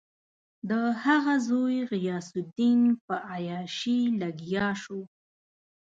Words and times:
د 0.69 0.71
هغه 1.03 1.33
زوی 1.47 1.75
غیاث 1.91 2.27
الدین 2.41 2.81
په 3.05 3.15
عیاشي 3.33 3.99
لګیا 4.21 4.67
شو. 4.81 5.01